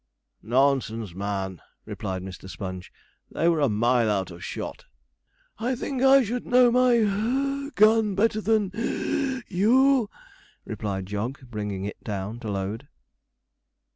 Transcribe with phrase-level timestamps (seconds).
[0.41, 2.49] 'Nonsense, man!' replied Mr.
[2.49, 2.91] Sponge.
[3.29, 4.85] 'They were a mile out of shot.'
[5.59, 10.09] 'I think I should know my (puff) gun better than (wheeze) you,'
[10.65, 12.87] replied Jog, bringing it down to load.